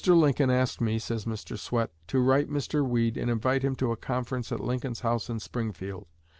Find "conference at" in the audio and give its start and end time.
3.97-4.59